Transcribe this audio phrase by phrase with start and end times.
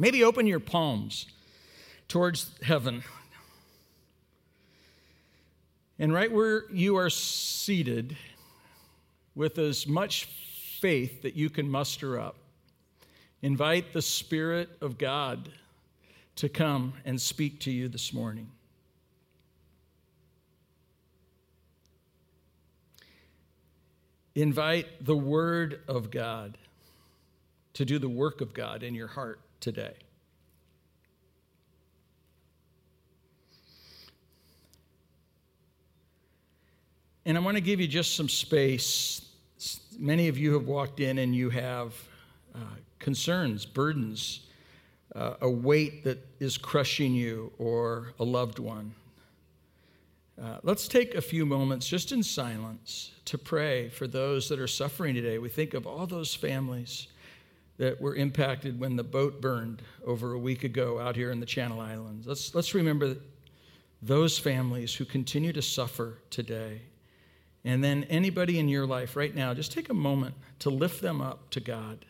[0.00, 1.26] Maybe open your palms
[2.06, 3.02] towards heaven.
[5.98, 8.16] And right where you are seated,
[9.34, 10.26] with as much
[10.80, 12.36] faith that you can muster up,
[13.42, 15.48] invite the Spirit of God
[16.36, 18.48] to come and speak to you this morning.
[24.36, 26.56] Invite the Word of God
[27.74, 29.94] to do the work of God in your heart today.
[37.24, 39.20] And I want to give you just some space.
[39.98, 41.94] Many of you have walked in and you have
[42.54, 42.58] uh,
[42.98, 44.46] concerns, burdens,
[45.14, 48.94] uh, a weight that is crushing you, or a loved one.
[50.40, 54.68] Uh, let's take a few moments just in silence to pray for those that are
[54.68, 55.38] suffering today.
[55.38, 57.08] We think of all those families
[57.78, 61.46] that were impacted when the boat burned over a week ago out here in the
[61.46, 62.26] Channel Islands.
[62.26, 63.16] Let's, let's remember
[64.02, 66.82] those families who continue to suffer today.
[67.64, 71.20] And then anybody in your life right now, just take a moment to lift them
[71.20, 72.04] up to God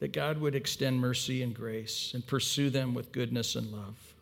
[0.00, 4.13] that God would extend mercy and grace and pursue them with goodness and love.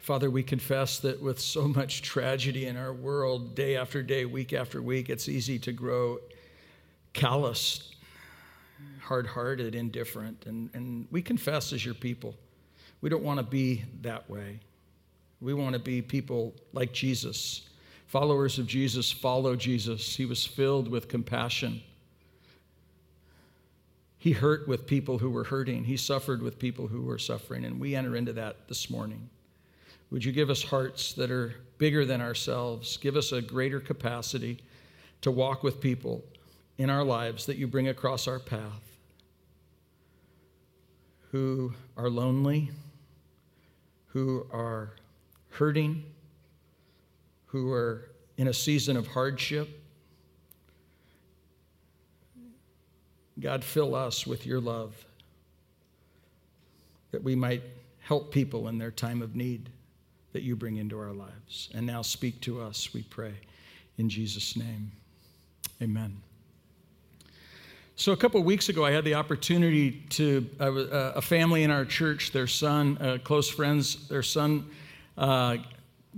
[0.00, 4.54] Father, we confess that with so much tragedy in our world, day after day, week
[4.54, 6.18] after week, it's easy to grow
[7.12, 7.96] calloused,
[9.00, 10.46] hard hearted, indifferent.
[10.46, 12.34] And, and we confess as your people,
[13.02, 14.60] we don't want to be that way.
[15.42, 17.68] We want to be people like Jesus.
[18.06, 20.16] Followers of Jesus follow Jesus.
[20.16, 21.82] He was filled with compassion.
[24.16, 25.84] He hurt with people who were hurting.
[25.84, 27.64] He suffered with people who were suffering.
[27.64, 29.28] And we enter into that this morning.
[30.10, 32.96] Would you give us hearts that are bigger than ourselves?
[32.96, 34.58] Give us a greater capacity
[35.20, 36.24] to walk with people
[36.78, 38.90] in our lives that you bring across our path
[41.30, 42.70] who are lonely,
[44.06, 44.96] who are
[45.50, 46.04] hurting,
[47.46, 49.68] who are in a season of hardship.
[53.38, 55.04] God, fill us with your love
[57.12, 57.62] that we might
[58.00, 59.70] help people in their time of need
[60.32, 61.68] that you bring into our lives.
[61.74, 63.34] And now speak to us, we pray.
[63.98, 64.92] In Jesus' name,
[65.82, 66.16] amen.
[67.96, 71.70] So, a couple of weeks ago, I had the opportunity to, uh, a family in
[71.70, 74.70] our church, their son, uh, close friends, their son
[75.18, 75.58] uh,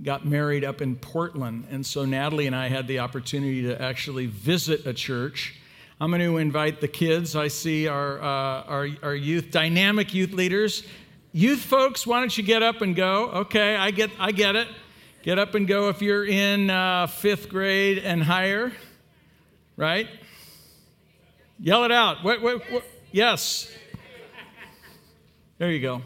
[0.01, 1.67] got married up in Portland.
[1.69, 5.59] And so, Natalie and I had the opportunity to actually visit a church.
[5.99, 7.35] I'm going to invite the kids.
[7.35, 10.83] I see our, uh, our, our youth, dynamic youth leaders.
[11.35, 13.25] Youth folks, why don't you get up and go?
[13.29, 14.67] Okay, I get, I get it.
[15.23, 18.71] Get up and go if you're in uh, fifth grade and higher,
[19.75, 20.07] right?
[21.59, 22.23] Yell it out.
[22.23, 22.83] What, what, what?
[23.11, 23.71] Yes.
[25.57, 26.01] There you go.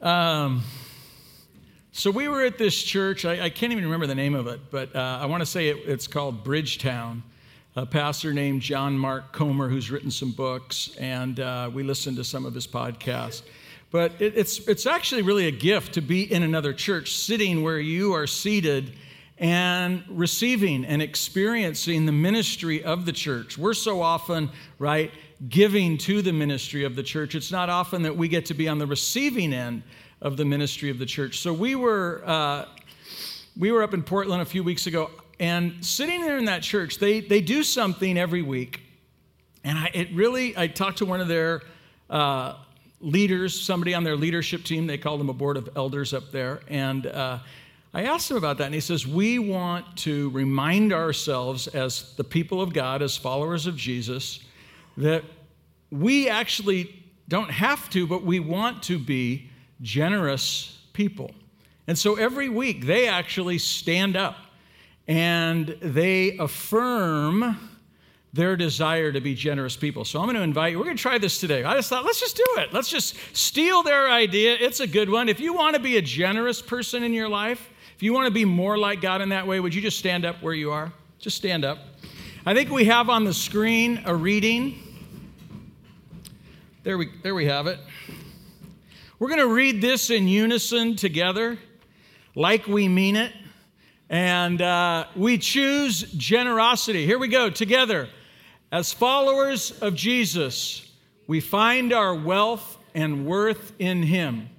[0.00, 0.62] Um,
[1.90, 3.24] so we were at this church.
[3.24, 5.68] I, I, can't even remember the name of it, but uh, I want to say
[5.68, 7.24] it, it's called Bridgetown.
[7.76, 12.22] A pastor named John Mark Comer, who's written some books, and uh, we listened to
[12.22, 13.42] some of his podcasts.
[13.90, 17.80] But it, it's, it's actually really a gift to be in another church, sitting where
[17.80, 18.92] you are seated
[19.38, 23.58] and receiving and experiencing the ministry of the church.
[23.58, 25.10] We're so often, right,
[25.48, 27.34] giving to the ministry of the church.
[27.34, 29.82] It's not often that we get to be on the receiving end
[30.20, 31.40] of the ministry of the church.
[31.40, 32.66] So we were uh,
[33.58, 36.98] we were up in Portland a few weeks ago, and sitting there in that church,
[36.98, 38.80] they they do something every week,
[39.62, 41.62] and I, it really I talked to one of their.
[42.08, 42.56] Uh,
[43.00, 46.60] leaders, somebody on their leadership team, they call them a board of elders up there,
[46.68, 47.38] and uh,
[47.96, 52.24] I asked him about that, and he says, We want to remind ourselves as the
[52.24, 54.40] people of God, as followers of Jesus,
[54.96, 55.22] that
[55.92, 59.48] we actually don't have to, but we want to be
[59.80, 61.30] generous people.
[61.86, 64.38] And so every week they actually stand up
[65.06, 67.56] and they affirm
[68.32, 70.04] their desire to be generous people.
[70.04, 70.78] So I'm going to invite you.
[70.78, 71.62] We're going to try this today.
[71.62, 72.72] I just thought, let's just do it.
[72.72, 74.56] Let's just steal their idea.
[74.58, 75.28] It's a good one.
[75.28, 78.32] If you want to be a generous person in your life, if you want to
[78.32, 80.92] be more like God in that way, would you just stand up where you are?
[81.20, 81.78] Just stand up.
[82.44, 84.80] I think we have on the screen a reading.
[86.82, 87.78] There we, there we have it.
[89.20, 91.56] We're going to read this in unison together,
[92.34, 93.32] like we mean it.
[94.14, 97.04] And uh, we choose generosity.
[97.04, 98.08] Here we go, together.
[98.70, 100.88] As followers of Jesus,
[101.26, 104.50] we find our wealth and worth in Him.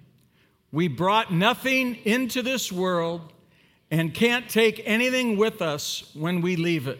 [0.73, 3.31] We brought nothing into this world
[3.89, 6.99] and can't take anything with us when we leave it.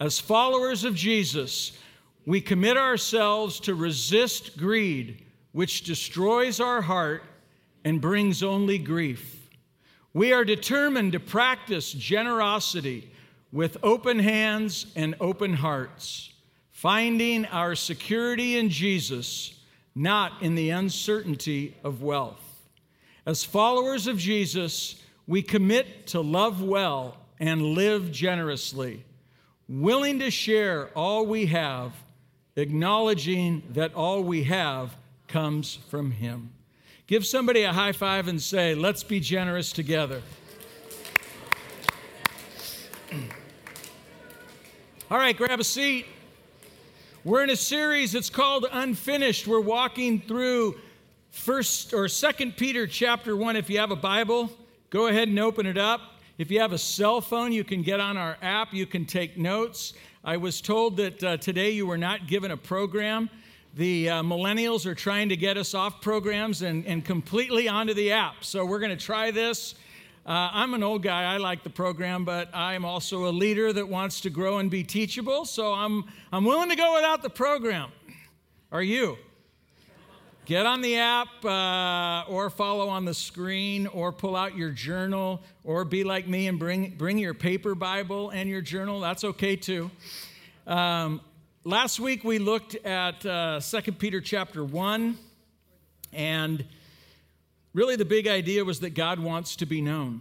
[0.00, 1.78] As followers of Jesus,
[2.26, 7.22] we commit ourselves to resist greed, which destroys our heart
[7.84, 9.45] and brings only grief.
[10.16, 13.10] We are determined to practice generosity
[13.52, 16.32] with open hands and open hearts,
[16.70, 19.60] finding our security in Jesus,
[19.94, 22.40] not in the uncertainty of wealth.
[23.26, 29.04] As followers of Jesus, we commit to love well and live generously,
[29.68, 31.92] willing to share all we have
[32.56, 34.96] acknowledging that all we have
[35.28, 36.52] comes from Him.
[37.06, 40.22] Give somebody a high five and say, Let's be generous together.
[45.08, 46.06] All right, grab a seat.
[47.22, 49.46] We're in a series that's called Unfinished.
[49.46, 50.80] We're walking through
[51.30, 54.50] first or second Peter chapter 1 if you have a Bible,
[54.90, 56.00] go ahead and open it up.
[56.38, 59.38] If you have a cell phone, you can get on our app, you can take
[59.38, 59.92] notes.
[60.24, 63.30] I was told that uh, today you were not given a program.
[63.76, 68.10] The uh, millennials are trying to get us off programs and, and completely onto the
[68.10, 68.42] app.
[68.42, 69.74] So we're going to try this.
[70.24, 71.24] Uh, I'm an old guy.
[71.24, 74.82] I like the program, but I'm also a leader that wants to grow and be
[74.82, 75.44] teachable.
[75.44, 77.90] So I'm, I'm willing to go without the program.
[78.72, 79.18] Are you?
[80.46, 85.42] Get on the app uh, or follow on the screen or pull out your journal
[85.64, 89.00] or be like me and bring, bring your paper Bible and your journal.
[89.00, 89.90] That's okay too.
[90.66, 91.20] Um,
[91.66, 95.18] last week we looked at uh, 2 Peter chapter 1
[96.12, 96.64] and
[97.74, 100.20] really the big idea was that God wants to be known.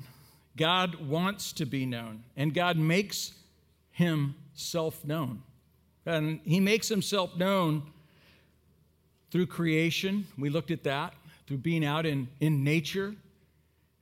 [0.57, 3.31] God wants to be known and God makes
[3.91, 5.43] himself known.
[6.07, 7.83] And he makes himself known
[9.29, 11.13] through creation, we looked at that,
[11.45, 13.13] through being out in, in nature,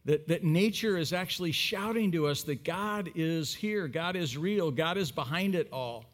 [0.06, 4.72] that, that nature is actually shouting to us that God is here, God is real,
[4.72, 6.06] God is behind it all.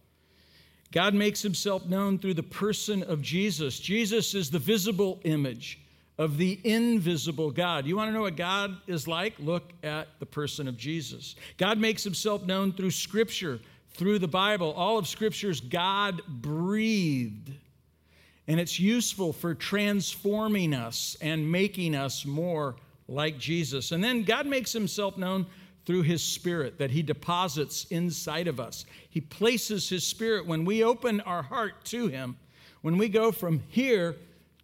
[0.92, 3.80] God makes himself known through the person of Jesus.
[3.80, 5.80] Jesus is the visible image
[6.18, 7.86] of the invisible God.
[7.86, 9.36] You want to know what God is like?
[9.40, 11.36] Look at the person of Jesus.
[11.58, 13.60] God makes himself known through Scripture,
[13.92, 14.74] through the Bible.
[14.74, 17.52] All of Scripture is God breathed
[18.50, 22.76] and it's useful for transforming us and making us more
[23.08, 23.92] like Jesus.
[23.92, 25.46] And then God makes himself known
[25.90, 28.86] through his spirit that he deposits inside of us.
[29.10, 32.38] He places his spirit when we open our heart to him.
[32.84, 34.16] When we go from here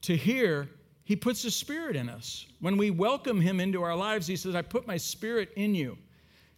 [0.04, 0.70] to here,
[1.04, 2.46] he puts his spirit in us.
[2.60, 5.98] When we welcome him into our lives, he says, I put my spirit in you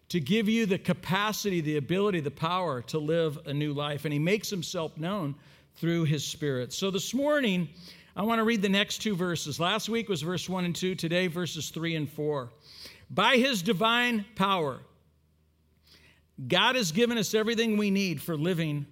[0.10, 4.04] to give you the capacity, the ability, the power to live a new life.
[4.04, 5.34] And he makes himself known
[5.78, 6.74] through his spirit.
[6.74, 7.70] So this morning,
[8.18, 9.62] I want to read the next two verses.
[9.62, 12.50] Last week was verse 1 and 2, today, verses 3 and 4.
[13.10, 14.80] By his divine power,
[16.46, 18.86] God has given us everything we need for living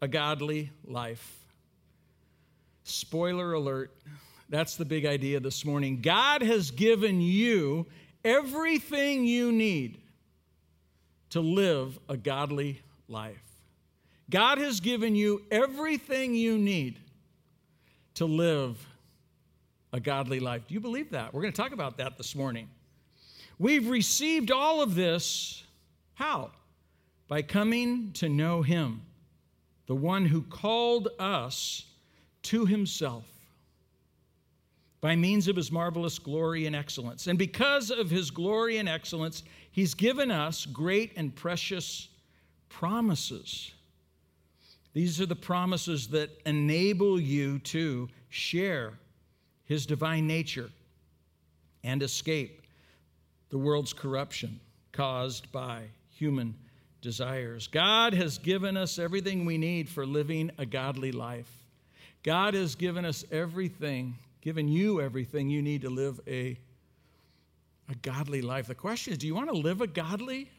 [0.00, 1.38] a godly life.
[2.84, 3.94] Spoiler alert,
[4.48, 6.00] that's the big idea this morning.
[6.02, 7.86] God has given you
[8.24, 10.00] everything you need
[11.30, 13.42] to live a godly life.
[14.28, 16.98] God has given you everything you need
[18.14, 18.84] to live
[19.92, 20.66] a godly life.
[20.66, 21.32] Do you believe that?
[21.32, 22.68] We're going to talk about that this morning.
[23.62, 25.62] We've received all of this.
[26.14, 26.50] How?
[27.28, 29.02] By coming to know Him,
[29.86, 31.86] the one who called us
[32.42, 33.24] to Himself
[35.00, 37.26] by means of His marvelous glory and excellence.
[37.26, 42.08] And because of His glory and excellence, He's given us great and precious
[42.68, 43.72] promises
[44.92, 48.92] these are the promises that enable you to share
[49.64, 50.70] his divine nature
[51.82, 52.61] and escape
[53.52, 54.58] the world's corruption
[54.92, 56.54] caused by human
[57.02, 57.66] desires.
[57.66, 61.50] God has given us everything we need for living a godly life.
[62.22, 66.58] God has given us everything, given you everything you need to live a,
[67.90, 68.68] a godly life.
[68.68, 70.50] The question is do you want to live a godly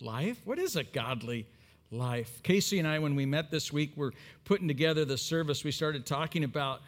[0.00, 0.40] life?
[0.46, 1.46] What is a godly
[1.90, 2.42] life.
[2.42, 4.12] Casey and I, when we met this week, were
[4.44, 5.64] putting together the service.
[5.64, 6.80] We started talking about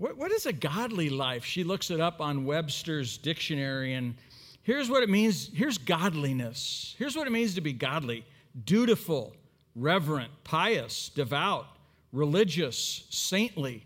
[0.00, 1.44] what, what is a godly life?
[1.44, 4.14] She looks it up on Webster's dictionary, and
[4.62, 5.50] here's what it means.
[5.52, 6.94] Here's godliness.
[6.98, 8.24] Here's what it means to be godly
[8.64, 9.34] dutiful,
[9.76, 11.66] reverent, pious, devout,
[12.12, 13.84] religious, saintly.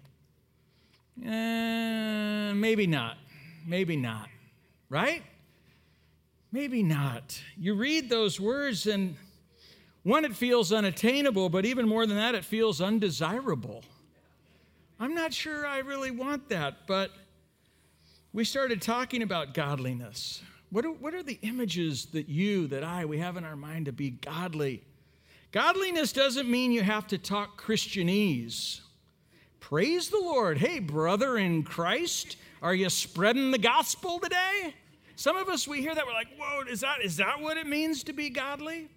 [1.22, 3.18] Eh, maybe not.
[3.66, 4.28] Maybe not.
[4.88, 5.22] Right?
[6.52, 7.40] Maybe not.
[7.58, 9.16] You read those words, and
[10.04, 13.82] one, it feels unattainable, but even more than that, it feels undesirable.
[15.00, 17.10] I'm not sure I really want that, but
[18.32, 20.42] we started talking about godliness.
[20.70, 23.86] What are, what are the images that you, that I, we have in our mind
[23.86, 24.84] to be godly?
[25.50, 28.80] Godliness doesn't mean you have to talk Christianese.
[29.60, 30.58] Praise the Lord.
[30.58, 34.74] Hey, brother in Christ, are you spreading the gospel today?
[35.16, 37.66] Some of us, we hear that, we're like, whoa, is that, is that what it
[37.66, 38.88] means to be godly?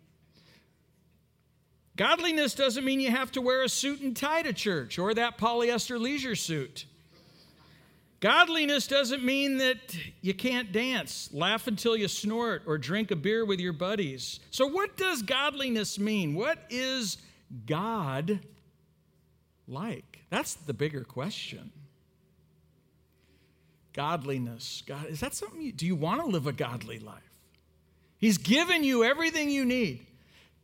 [1.97, 5.39] Godliness doesn't mean you have to wear a suit and tie to church or that
[5.39, 6.85] polyester leisure suit.
[8.19, 9.77] Godliness doesn't mean that
[10.21, 14.39] you can't dance, laugh until you snort, or drink a beer with your buddies.
[14.49, 16.33] So, what does godliness mean?
[16.33, 17.17] What is
[17.67, 18.39] God
[19.67, 20.23] like?
[20.31, 21.71] That's the bigger question.
[23.93, 24.81] Godliness.
[24.85, 27.21] God, is that something you, do you want to live a godly life?
[28.17, 30.06] He's given you everything you need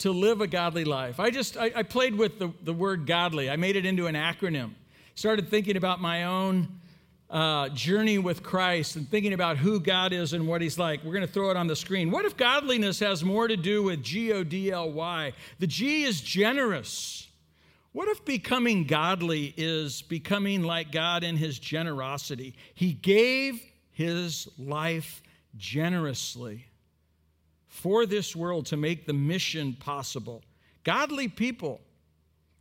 [0.03, 1.17] to live a godly life.
[1.17, 3.49] I just, I, I, played with the, the word godly.
[3.49, 4.71] I made it into an acronym.
[5.15, 6.67] Started thinking about my own
[7.29, 11.05] uh, journey with Christ and thinking about who God is and what He's like.
[11.05, 12.11] We're going to throw it on the screen.
[12.11, 15.31] What if godliness has more to do with G O D L Y?
[15.59, 17.29] The G is generous.
[17.93, 22.55] What if becoming godly is becoming like God in His generosity?
[22.73, 25.23] He gave His life
[25.55, 26.65] generously
[27.73, 30.43] for this world to make the mission possible.
[30.83, 31.81] Godly people,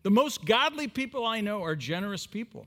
[0.03, 2.67] the most godly people I know are generous people.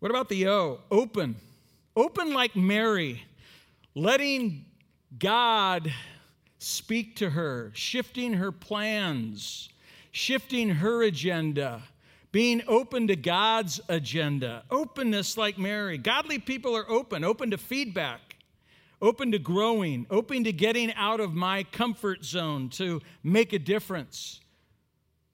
[0.00, 0.80] What about the O?
[0.90, 1.34] Open.
[1.96, 3.22] Open like Mary,
[3.94, 4.66] letting
[5.18, 5.90] God
[6.58, 9.70] speak to her, shifting her plans,
[10.10, 11.82] shifting her agenda,
[12.32, 14.62] being open to God's agenda.
[14.70, 15.96] Openness like Mary.
[15.96, 18.31] Godly people are open, open to feedback,
[19.02, 24.40] open to growing, open to getting out of my comfort zone to make a difference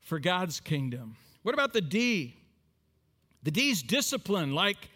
[0.01, 1.17] for God's kingdom.
[1.43, 2.35] What about the D?
[3.43, 4.89] The D's discipline, like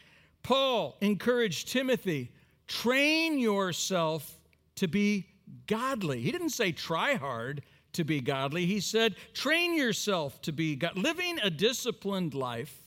[0.43, 2.33] Paul encouraged Timothy
[2.67, 4.39] train yourself
[4.77, 5.27] to be
[5.67, 6.21] godly.
[6.23, 7.63] He didn't say try hard
[7.93, 10.97] to be godly, he said train yourself to be God.
[10.97, 12.82] Living a disciplined life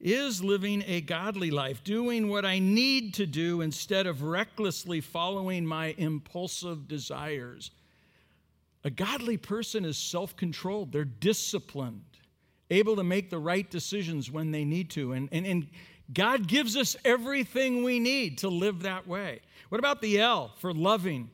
[0.00, 5.66] is living a godly life, doing what I need to do instead of recklessly following
[5.66, 7.70] my impulsive desires.
[8.82, 12.04] A godly person is self controlled, they're disciplined,
[12.70, 15.12] able to make the right decisions when they need to.
[15.12, 15.68] And, and, and
[16.14, 19.40] God gives us everything we need to live that way.
[19.68, 21.30] What about the L for loving?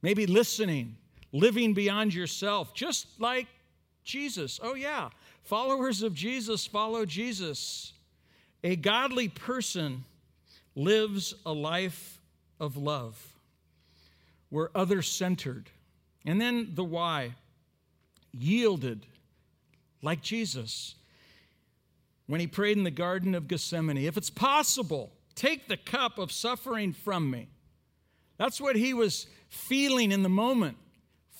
[0.00, 0.96] Maybe listening,
[1.32, 3.48] living beyond yourself, just like
[4.04, 4.60] Jesus.
[4.62, 5.10] Oh, yeah.
[5.42, 7.92] Followers of Jesus follow Jesus.
[8.62, 10.04] A godly person
[10.74, 12.20] lives a life
[12.58, 13.36] of love.
[14.50, 15.70] We're other centered.
[16.24, 17.34] And then the why
[18.32, 19.06] yielded,
[20.02, 20.94] like Jesus
[22.30, 26.30] when he prayed in the Garden of Gethsemane if it's possible, take the cup of
[26.30, 27.48] suffering from me.
[28.36, 30.76] That's what he was feeling in the moment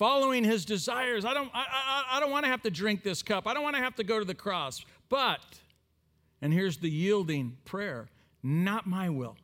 [0.01, 1.27] following his desires.
[1.27, 3.47] I don't, I, I, I don't want to have to drink this cup.
[3.47, 4.83] I don't want to have to go to the cross.
[5.11, 5.61] But,
[6.41, 8.09] and here's the yielding prayer
[8.43, 9.37] not my will,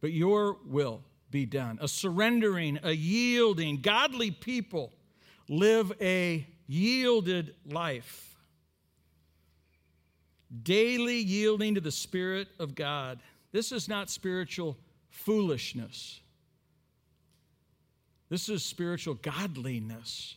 [0.00, 1.02] but your will
[1.32, 1.80] be done.
[1.82, 3.80] A surrendering, a yielding.
[3.80, 4.92] Godly people
[5.48, 8.36] live a yielded life.
[10.62, 13.18] Daily yielding to the Spirit of God.
[13.50, 14.78] This is not spiritual
[15.08, 16.20] foolishness.
[18.30, 20.36] This is spiritual godliness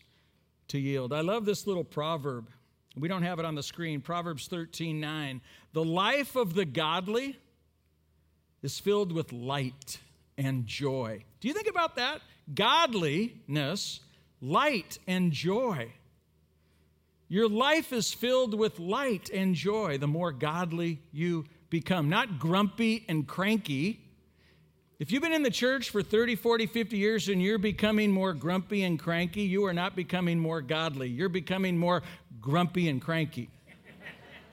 [0.69, 1.13] to yield.
[1.13, 2.49] I love this little proverb.
[2.97, 4.01] We don't have it on the screen.
[4.01, 5.41] Proverbs 13 9.
[5.73, 7.37] The life of the godly
[8.63, 9.99] is filled with light
[10.37, 11.23] and joy.
[11.39, 12.21] Do you think about that?
[12.53, 13.99] Godliness,
[14.41, 15.91] light and joy.
[17.27, 22.09] Your life is filled with light and joy the more godly you become.
[22.09, 24.02] Not grumpy and cranky,
[24.99, 28.33] if you've been in the church for 30, 40, 50 years and you're becoming more
[28.33, 31.09] grumpy and cranky, you are not becoming more godly.
[31.09, 32.03] You're becoming more
[32.39, 33.49] grumpy and cranky.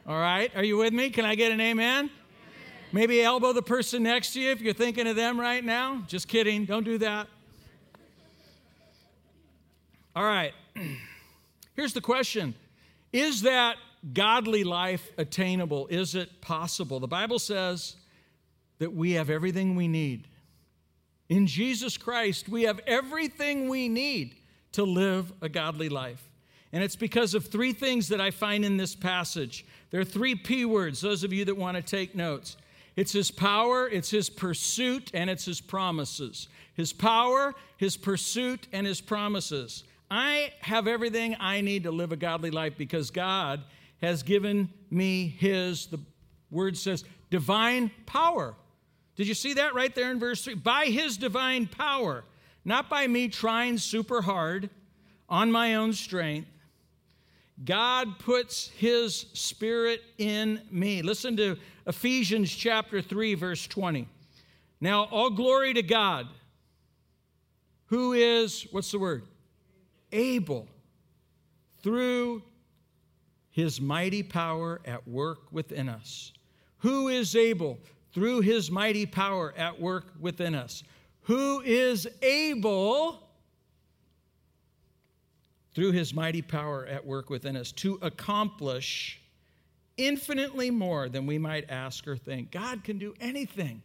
[0.06, 0.50] All right?
[0.56, 1.11] Are you with me?
[1.11, 2.11] Can I get an amen?
[2.92, 6.02] Maybe elbow the person next to you if you're thinking of them right now.
[6.09, 6.64] Just kidding.
[6.64, 7.28] Don't do that.
[10.16, 10.52] All right.
[11.76, 12.54] Here's the question
[13.12, 13.76] Is that
[14.12, 15.87] godly life attainable?
[15.87, 16.99] Is it possible?
[16.99, 17.94] The Bible says
[18.80, 20.26] that we have everything we need.
[21.28, 24.34] In Jesus Christ, we have everything we need
[24.72, 26.28] to live a godly life.
[26.72, 29.64] And it's because of three things that I find in this passage.
[29.90, 32.56] There are three P words, those of you that want to take notes.
[32.96, 36.49] It's His power, it's His pursuit, and it's His promises.
[36.75, 39.84] His power, His pursuit, and His promises.
[40.10, 43.62] I have everything I need to live a godly life because God
[44.00, 46.00] has given me His, the
[46.50, 48.54] word says, divine power.
[49.20, 50.54] Did you see that right there in verse 3?
[50.54, 52.24] By His divine power,
[52.64, 54.70] not by me trying super hard
[55.28, 56.48] on my own strength.
[57.62, 61.02] God puts His Spirit in me.
[61.02, 64.08] Listen to Ephesians chapter 3, verse 20.
[64.80, 66.26] Now, all glory to God,
[67.88, 69.24] who is, what's the word?
[70.12, 70.66] Able,
[71.82, 72.42] through
[73.50, 76.32] His mighty power at work within us.
[76.78, 77.76] Who is able,
[78.12, 80.83] through His mighty power at work within us?
[81.23, 83.31] Who is able,
[85.75, 89.21] through his mighty power at work within us to accomplish
[89.97, 92.50] infinitely more than we might ask or think.
[92.50, 93.83] God can do anything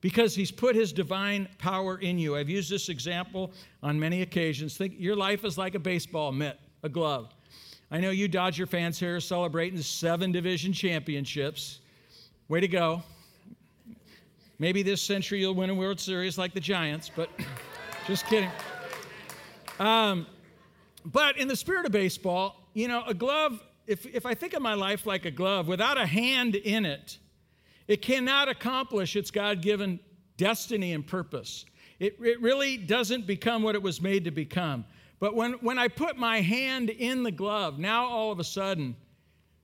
[0.00, 2.36] because he's put his divine power in you.
[2.36, 3.52] I've used this example
[3.82, 4.76] on many occasions.
[4.76, 7.32] Think your life is like a baseball mitt, a glove.
[7.90, 11.80] I know you Dodger fans here are celebrating seven division championships.
[12.52, 13.02] Way to go.
[14.58, 17.30] Maybe this century you'll win a World Series like the Giants, but
[18.06, 18.50] just kidding.
[19.80, 20.26] Um,
[21.06, 24.60] but in the spirit of baseball, you know, a glove, if, if I think of
[24.60, 27.16] my life like a glove, without a hand in it,
[27.88, 29.98] it cannot accomplish its God given
[30.36, 31.64] destiny and purpose.
[32.00, 34.84] It, it really doesn't become what it was made to become.
[35.20, 38.94] But when, when I put my hand in the glove, now all of a sudden,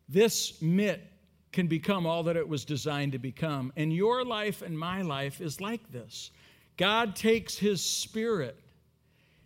[0.09, 1.03] this mitt
[1.53, 3.73] can become all that it was designed to become.
[3.77, 6.31] And your life and my life is like this
[6.77, 8.59] God takes His Spirit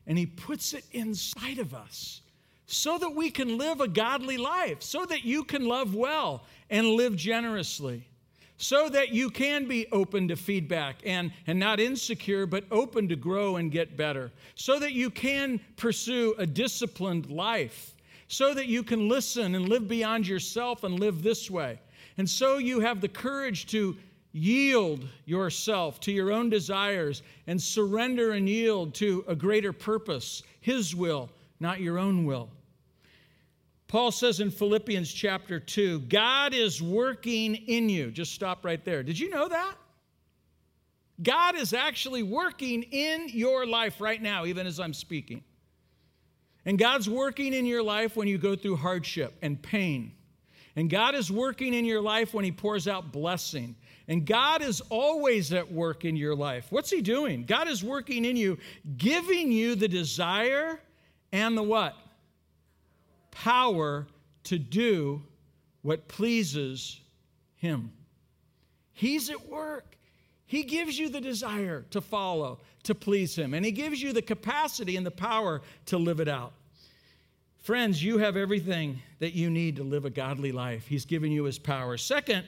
[0.06, 2.22] and He puts it inside of us
[2.66, 6.86] so that we can live a godly life, so that you can love well and
[6.86, 8.08] live generously,
[8.56, 13.16] so that you can be open to feedback and, and not insecure, but open to
[13.16, 17.94] grow and get better, so that you can pursue a disciplined life,
[18.28, 21.78] so that you can listen and live beyond yourself and live this way.
[22.18, 23.96] And so you have the courage to
[24.32, 30.94] yield yourself to your own desires and surrender and yield to a greater purpose, His
[30.94, 32.48] will, not your own will.
[33.88, 38.10] Paul says in Philippians chapter 2, God is working in you.
[38.10, 39.02] Just stop right there.
[39.02, 39.74] Did you know that?
[41.22, 45.44] God is actually working in your life right now, even as I'm speaking.
[46.64, 50.12] And God's working in your life when you go through hardship and pain.
[50.74, 53.76] And God is working in your life when He pours out blessing
[54.08, 56.66] and God is always at work in your life.
[56.70, 57.44] What's He doing?
[57.44, 58.58] God is working in you,
[58.96, 60.80] giving you the desire
[61.32, 61.96] and the what?
[63.30, 64.06] Power
[64.44, 65.22] to do
[65.82, 67.00] what pleases
[67.56, 67.92] Him.
[68.92, 69.96] He's at work.
[70.46, 74.22] He gives you the desire to follow, to please Him, and He gives you the
[74.22, 76.52] capacity and the power to live it out.
[77.62, 80.86] Friends, you have everything that you need to live a godly life.
[80.86, 81.96] He's given you His power.
[81.96, 82.46] Second,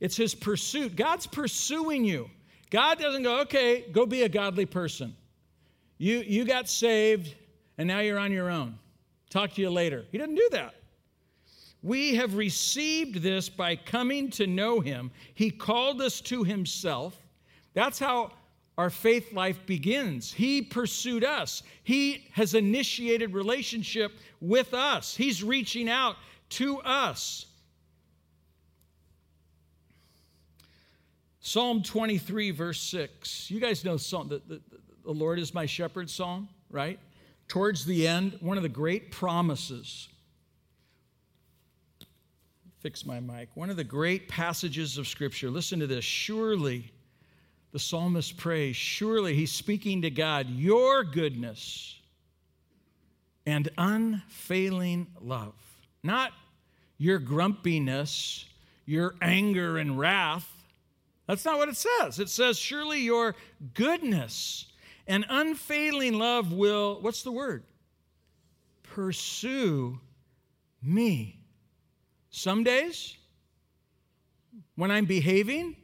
[0.00, 0.96] it's his pursuit.
[0.96, 2.30] God's pursuing you.
[2.70, 5.14] God doesn't go, okay, go be a godly person.
[5.98, 7.34] You, you got saved
[7.78, 8.78] and now you're on your own.
[9.30, 10.04] Talk to you later.
[10.10, 10.74] He doesn't do that.
[11.82, 15.10] We have received this by coming to know him.
[15.34, 17.16] He called us to himself.
[17.74, 18.32] That's how
[18.78, 20.32] our faith life begins.
[20.32, 21.62] He pursued us.
[21.82, 25.16] He has initiated relationship with us.
[25.16, 26.16] He's reaching out
[26.50, 27.46] to us.
[31.40, 33.50] Psalm 23, verse 6.
[33.50, 34.60] You guys know Psalm, the, the,
[35.04, 36.98] the Lord is my shepherd psalm, right?
[37.48, 40.08] Towards the end, one of the great promises.
[42.80, 43.48] Fix my mic.
[43.54, 45.48] One of the great passages of Scripture.
[45.48, 46.04] Listen to this.
[46.04, 46.92] Surely,
[47.76, 52.00] the psalmist prays, surely he's speaking to God, your goodness
[53.44, 55.52] and unfailing love.
[56.02, 56.32] Not
[56.96, 58.46] your grumpiness,
[58.86, 60.50] your anger and wrath,
[61.26, 62.18] that's not what it says.
[62.18, 63.36] It says, Surely your
[63.74, 64.64] goodness
[65.06, 67.62] and unfailing love will, what's the word?
[68.84, 70.00] Pursue
[70.82, 71.40] me.
[72.30, 73.18] Some days,
[74.76, 75.76] when I'm behaving,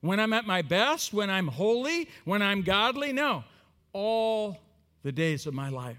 [0.00, 3.44] when I'm at my best, when I'm holy, when I'm godly, no,
[3.92, 4.58] all
[5.02, 5.98] the days of my life.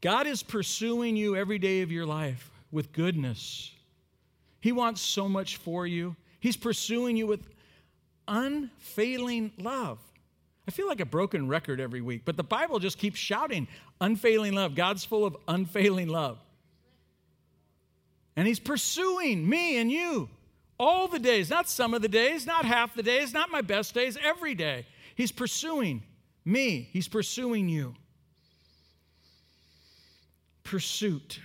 [0.00, 3.72] God is pursuing you every day of your life with goodness.
[4.60, 6.16] He wants so much for you.
[6.38, 7.48] He's pursuing you with
[8.28, 9.98] unfailing love.
[10.68, 13.66] I feel like a broken record every week, but the Bible just keeps shouting
[14.00, 14.74] unfailing love.
[14.74, 16.38] God's full of unfailing love.
[18.36, 20.28] And He's pursuing me and you
[20.80, 23.92] all the days, not some of the days, not half the days, not my best
[23.92, 24.86] days, every day.
[25.14, 26.02] He's pursuing
[26.42, 27.94] me, He's pursuing you.
[30.64, 31.38] Pursuit.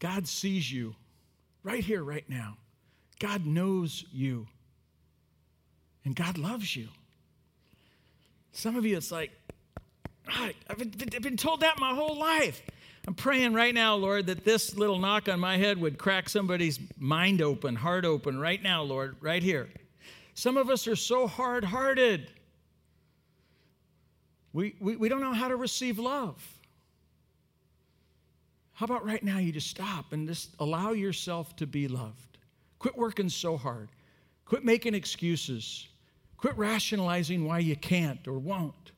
[0.00, 0.96] God sees you
[1.62, 2.56] right here, right now.
[3.20, 4.48] God knows you.
[6.04, 6.88] And God loves you.
[8.50, 9.30] Some of you, it's like,
[10.28, 12.62] ah, I've been told that my whole life.
[13.06, 16.80] I'm praying right now, Lord, that this little knock on my head would crack somebody's
[16.98, 19.68] mind open, heart open, right now, Lord, right here.
[20.34, 22.30] Some of us are so hard hearted.
[24.52, 26.42] We, we, we don't know how to receive love.
[28.72, 32.38] How about right now you just stop and just allow yourself to be loved?
[32.78, 33.88] Quit working so hard.
[34.44, 35.88] Quit making excuses.
[36.36, 38.92] Quit rationalizing why you can't or won't,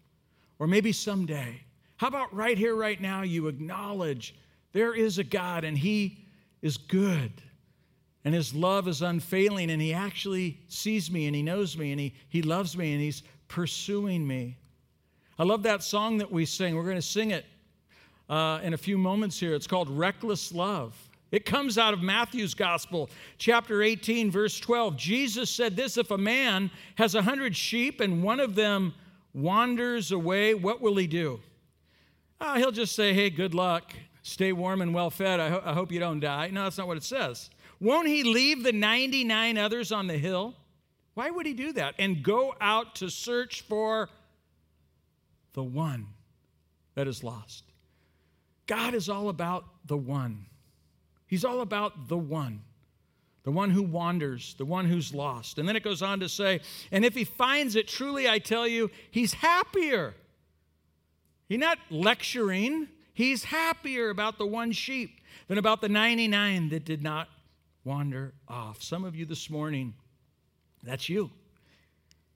[0.59, 1.61] or maybe someday.
[1.99, 4.35] How about right here, right now, you acknowledge
[4.73, 6.25] there is a God and He
[6.63, 7.33] is good
[8.25, 12.01] and His love is unfailing and He actually sees me and He knows me and
[12.01, 14.57] He, he loves me and He's pursuing me.
[15.41, 16.77] I love that song that we sing.
[16.77, 17.45] We're going to sing it
[18.31, 19.55] uh, in a few moments here.
[19.55, 20.97] It's called Reckless Love.
[21.33, 24.97] It comes out of Matthew's Gospel, chapter 18, verse 12.
[24.97, 28.95] Jesus said this If a man has a hundred sheep and one of them
[29.35, 31.41] wanders away, what will he do?
[32.41, 33.93] Oh, he'll just say, Hey, good luck.
[34.23, 35.41] Stay warm and well fed.
[35.41, 36.49] I, ho- I hope you don't die.
[36.53, 37.51] No, that's not what it says.
[37.81, 40.55] Won't he leave the 99 others on the hill?
[41.15, 41.95] Why would he do that?
[41.99, 44.09] And go out to search for
[45.55, 46.07] the one
[46.95, 47.65] that is lost.
[48.67, 50.47] God is all about the one.
[51.27, 52.63] He's all about the one,
[53.45, 55.59] the one who wanders, the one who's lost.
[55.59, 56.61] And then it goes on to say,
[56.93, 60.15] and if he finds it, truly I tell you, he's happier.
[61.49, 67.03] He's not lecturing, he's happier about the one sheep than about the 99 that did
[67.03, 67.29] not
[67.85, 68.83] wander off.
[68.83, 69.95] Some of you this morning,
[70.83, 71.31] that's you.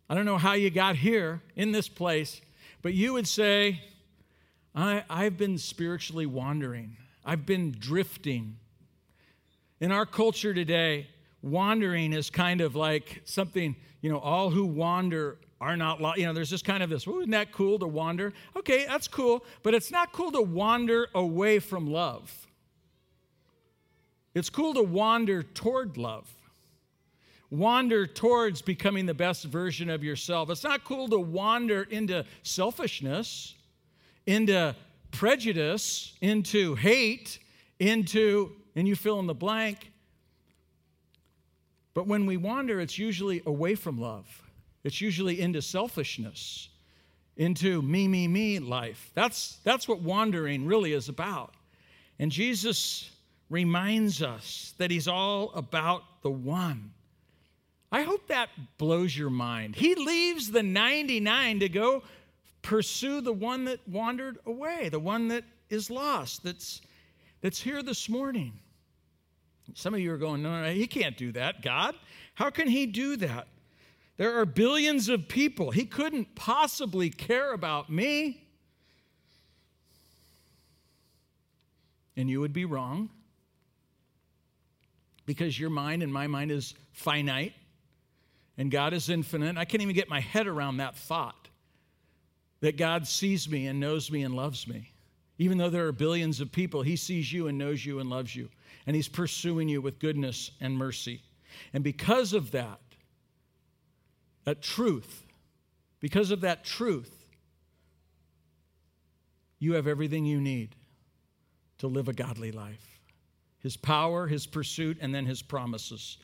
[0.09, 2.41] I don't know how you got here in this place,
[2.81, 3.83] but you would say,
[4.75, 6.97] I, have been spiritually wandering.
[7.25, 8.57] I've been drifting.
[9.81, 11.09] In our culture today,
[11.43, 16.15] wandering is kind of like something, you know, all who wander are not, lo-.
[16.17, 18.33] you know, there's just kind of this, isn't that cool to wander?
[18.57, 22.49] Okay, that's cool, but it's not cool to wander away from love.
[24.35, 26.29] It's cool to wander toward love,
[27.51, 30.51] wander towards becoming the best version of yourself.
[30.51, 33.55] It's not cool to wander into selfishness,
[34.27, 34.75] into
[35.13, 37.39] prejudice, into hate,
[37.79, 39.93] into and you fill in the blank.
[41.95, 44.42] But when we wander, it's usually away from love.
[44.85, 46.69] It's usually into selfishness,
[47.37, 49.11] into me, me, me life.
[49.15, 51.55] That's, that's what wandering really is about.
[52.19, 53.11] And Jesus
[53.49, 56.93] reminds us that He's all about the one.
[57.91, 59.77] I hope that blows your mind.
[59.77, 62.03] He leaves the 99 to go
[62.63, 66.81] pursue the one that wandered away, the one that is lost, that's,
[67.41, 68.53] that's here this morning.
[69.75, 71.95] Some of you are going, no, no, he can't do that, God.
[72.35, 73.47] How can he do that?
[74.23, 75.73] There are billions of people.
[75.73, 78.47] He couldn't possibly care about me.
[82.17, 83.11] And you would be wrong
[85.27, 87.53] because your mind and my mind is finite
[88.57, 89.59] and God is infinite.
[89.59, 91.49] I can't even get my head around that thought
[92.61, 94.93] that God sees me and knows me and loves me.
[95.39, 98.37] Even though there are billions of people, He sees you and knows you and loves
[98.37, 98.51] you
[98.87, 101.23] and He's pursuing you with goodness and mercy.
[101.73, 102.79] And because of that,
[104.45, 105.25] that truth,
[106.01, 107.27] because of that truth,
[109.59, 110.75] you have everything you need
[111.79, 113.01] to live a godly life
[113.61, 116.19] His power, His pursuit, and then His promises.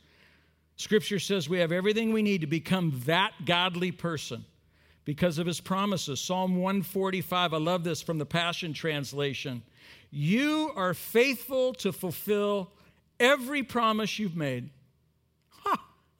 [0.76, 4.44] Scripture says we have everything we need to become that godly person
[5.04, 6.20] because of His promises.
[6.20, 9.62] Psalm 145, I love this from the Passion Translation.
[10.10, 12.72] You are faithful to fulfill
[13.18, 14.70] every promise you've made.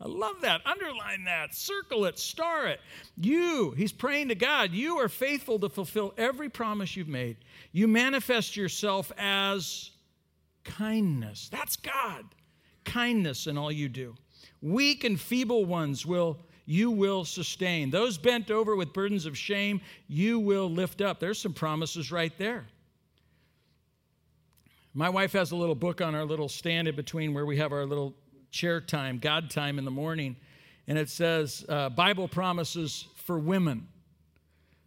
[0.01, 0.61] I love that.
[0.65, 1.55] Underline that.
[1.55, 2.19] Circle it.
[2.19, 2.81] Star it.
[3.17, 7.37] You, he's praying to God, you are faithful to fulfill every promise you've made.
[7.73, 9.91] You manifest yourself as
[10.65, 11.49] kindness.
[11.51, 12.25] That's God.
[12.85, 14.15] Kindness in all you do.
[14.63, 17.89] Weak and feeble ones will you will sustain.
[17.89, 21.19] Those bent over with burdens of shame, you will lift up.
[21.19, 22.67] There's some promises right there.
[24.93, 27.73] My wife has a little book on our little stand in between where we have
[27.73, 28.15] our little
[28.51, 30.37] chair time, God time in the morning,
[30.87, 33.87] and it says uh, Bible promises for women.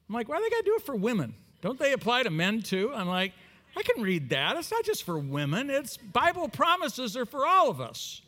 [0.10, 1.34] I'm like, why do they got to do it for women?
[1.62, 2.92] Don't they apply to men too?
[2.94, 3.34] I'm like,
[3.78, 4.58] I can read that.
[4.58, 8.22] It's not just for women, it's Bible promises are for all of us.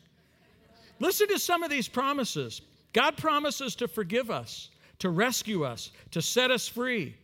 [0.99, 2.61] Listen to some of these promises.
[2.93, 4.69] God promises to forgive us,
[4.99, 7.15] to rescue us, to set us free.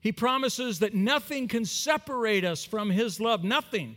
[0.00, 3.96] He promises that nothing can separate us from His love, nothing.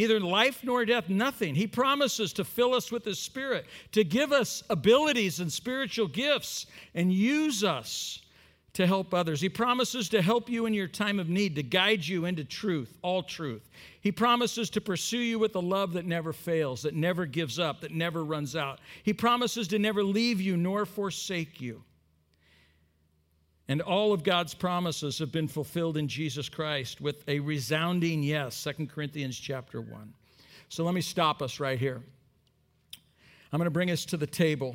[0.00, 1.54] Neither life nor death, nothing.
[1.54, 6.64] He promises to fill us with His Spirit, to give us abilities and spiritual gifts,
[6.94, 8.22] and use us
[8.72, 9.42] to help others.
[9.42, 12.96] He promises to help you in your time of need, to guide you into truth,
[13.02, 13.68] all truth.
[14.00, 17.82] He promises to pursue you with a love that never fails, that never gives up,
[17.82, 18.80] that never runs out.
[19.02, 21.82] He promises to never leave you nor forsake you.
[23.70, 28.64] And all of God's promises have been fulfilled in Jesus Christ with a resounding yes,
[28.64, 30.12] 2 Corinthians chapter 1.
[30.68, 32.02] So let me stop us right here.
[33.52, 34.74] I'm going to bring us to the table.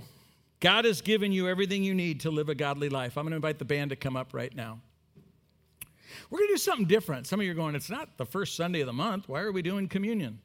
[0.61, 3.17] God has given you everything you need to live a godly life.
[3.17, 4.79] I'm going to invite the band to come up right now.
[6.29, 7.27] We're going to do something different.
[7.27, 9.27] Some of you are going, it's not the first Sunday of the month.
[9.27, 10.39] Why are we doing communion?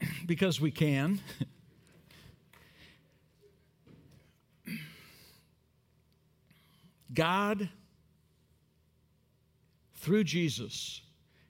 [0.24, 1.18] because we can.
[7.12, 7.68] God,
[9.94, 11.02] through Jesus,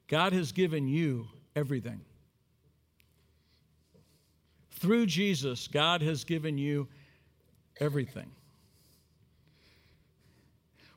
[0.09, 2.01] God has given you everything.
[4.71, 6.89] Through Jesus, God has given you
[7.79, 8.31] everything.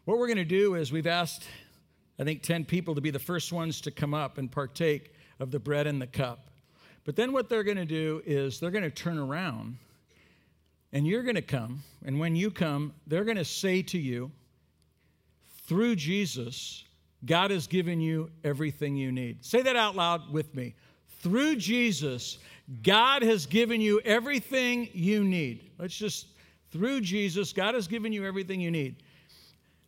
[0.05, 1.43] What we're going to do is we've asked,
[2.19, 5.51] I think, 10 people to be the first ones to come up and partake of
[5.51, 6.49] the bread and the cup.
[7.05, 9.77] But then what they're going to do is they're going to turn around
[10.93, 11.83] and you're going to come.
[12.05, 14.31] And when you come, they're going to say to you,
[15.63, 16.83] through Jesus,
[17.25, 19.43] God has given you everything you need.
[19.45, 20.75] Say that out loud with me.
[21.21, 22.39] Through Jesus,
[22.81, 25.71] God has given you everything you need.
[25.79, 26.27] Let's just,
[26.71, 29.03] through Jesus, God has given you everything you need.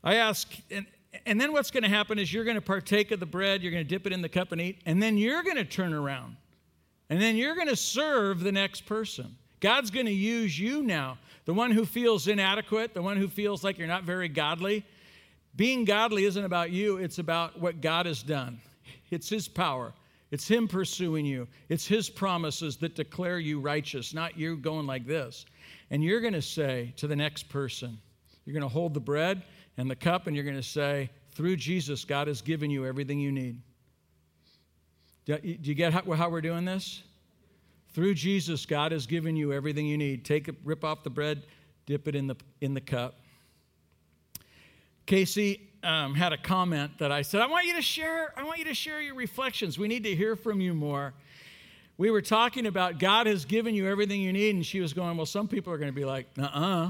[0.03, 0.85] I ask, and,
[1.25, 3.71] and then what's going to happen is you're going to partake of the bread, you're
[3.71, 5.93] going to dip it in the cup and eat, and then you're going to turn
[5.93, 6.37] around.
[7.09, 9.35] And then you're going to serve the next person.
[9.59, 13.63] God's going to use you now, the one who feels inadequate, the one who feels
[13.63, 14.85] like you're not very godly.
[15.55, 18.59] Being godly isn't about you, it's about what God has done.
[19.09, 19.93] It's His power,
[20.31, 25.05] it's Him pursuing you, it's His promises that declare you righteous, not you going like
[25.05, 25.45] this.
[25.91, 27.97] And you're going to say to the next person,
[28.43, 29.43] you're going to hold the bread
[29.77, 33.19] and the cup, and you're going to say, through Jesus, God has given you everything
[33.19, 33.61] you need.
[35.25, 37.03] Do you get how we're doing this?
[37.93, 40.25] Through Jesus, God has given you everything you need.
[40.25, 41.43] Take it, rip off the bread,
[41.85, 43.19] dip it in the, in the cup.
[45.05, 48.57] Casey um, had a comment that I said, I want you to share, I want
[48.57, 49.77] you to share your reflections.
[49.77, 51.13] We need to hear from you more.
[51.97, 55.15] We were talking about God has given you everything you need, and she was going,
[55.15, 56.89] Well, some people are going to be like, uh uh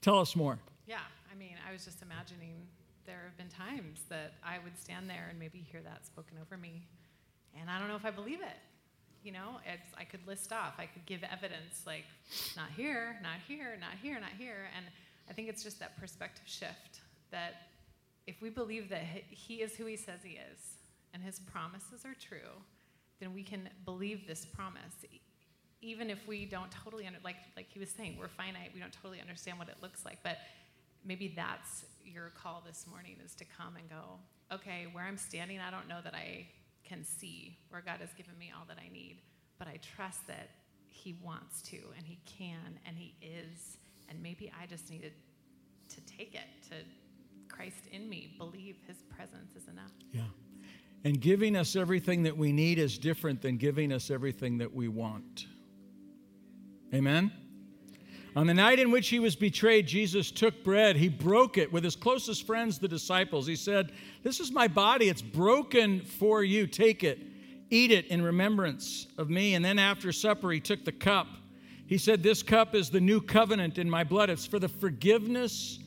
[0.00, 0.58] Tell us more.
[0.86, 2.54] Yeah, I mean, I was just imagining
[3.06, 6.56] there have been times that I would stand there and maybe hear that spoken over
[6.56, 6.86] me,
[7.58, 8.56] and I don't know if I believe it.
[9.24, 12.04] You know, it's, I could list off, I could give evidence like,
[12.56, 14.70] not here, not here, not here, not here.
[14.76, 14.86] And
[15.28, 17.68] I think it's just that perspective shift that
[18.26, 20.76] if we believe that He is who He says He is
[21.14, 22.62] and His promises are true,
[23.20, 25.04] then we can believe this promise.
[25.82, 28.70] Even if we don't totally under, like like he was saying, we're finite.
[28.74, 30.38] We don't totally understand what it looks like, but
[31.04, 34.18] maybe that's your call this morning is to come and go.
[34.52, 36.46] Okay, where I'm standing, I don't know that I
[36.84, 39.20] can see where God has given me all that I need,
[39.58, 40.50] but I trust that
[40.88, 45.12] He wants to and He can and He is and maybe I just needed
[45.88, 46.76] to take it, to
[47.48, 49.92] Christ in me, believe his presence is enough.
[50.12, 50.22] Yeah.
[51.04, 54.88] And giving us everything that we need is different than giving us everything that we
[54.88, 55.46] want.
[56.92, 57.30] Amen?
[58.34, 60.96] On the night in which he was betrayed, Jesus took bread.
[60.96, 63.46] He broke it with his closest friends, the disciples.
[63.46, 63.92] He said,
[64.22, 65.08] This is my body.
[65.08, 66.66] It's broken for you.
[66.66, 67.18] Take it.
[67.70, 69.54] Eat it in remembrance of me.
[69.54, 71.28] And then after supper, he took the cup.
[71.86, 74.30] He said, This cup is the new covenant in my blood.
[74.30, 75.78] It's for the forgiveness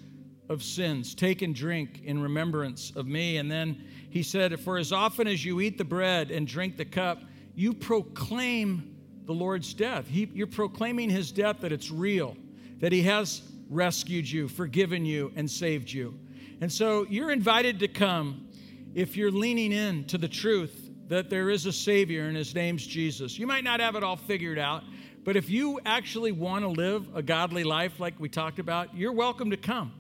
[0.50, 1.14] of sins.
[1.14, 3.38] Take and drink in remembrance of me.
[3.38, 6.86] And then he said, For as often as you eat the bread and drink the
[6.86, 7.22] cup,
[7.54, 10.08] you proclaim the Lord's death.
[10.08, 12.36] He, you're proclaiming his death that it's real,
[12.80, 16.18] that he has rescued you, forgiven you, and saved you.
[16.62, 18.48] And so you're invited to come
[18.96, 22.86] if you're leaning in to the truth that there is a Savior and his name's
[22.86, 23.38] Jesus.
[23.38, 24.84] You might not have it all figured out.
[25.24, 29.14] But if you actually want to live a godly life like we talked about, you're
[29.14, 29.94] welcome to come.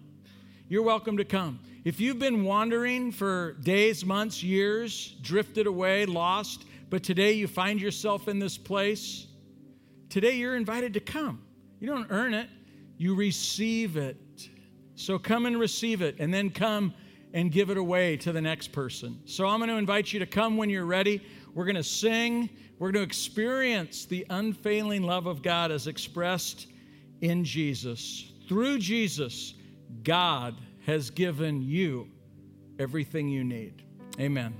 [0.69, 1.59] you're welcome to come.
[1.83, 7.81] If you've been wandering for days, months, years, drifted away, lost, but today you find
[7.81, 9.25] yourself in this place,
[10.09, 11.41] today you're invited to come.
[11.79, 12.49] You don't earn it,
[12.97, 14.17] you receive it.
[14.93, 16.93] So come and receive it, and then come
[17.33, 19.21] and give it away to the next person.
[19.25, 21.21] So I'm going to invite you to come when you're ready.
[21.53, 26.67] We're going to sing, we're going to experience the unfailing love of God as expressed
[27.21, 28.31] in Jesus.
[28.47, 29.55] Through Jesus,
[30.03, 32.09] God has given you
[32.79, 33.83] everything you need.
[34.19, 34.53] Amen.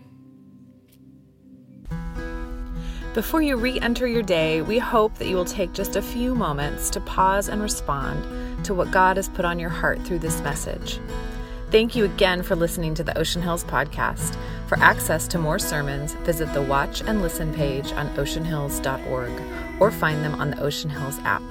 [3.13, 6.36] Before you re enter your day, we hope that you will take just a few
[6.36, 10.39] moments to pause and respond to what God has put on your heart through this
[10.41, 10.99] message.
[11.71, 14.36] Thank you again for listening to the Ocean Hills podcast.
[14.65, 19.32] For access to more sermons, visit the Watch and Listen page on oceanhills.org
[19.79, 21.43] or find them on the Ocean Hills app.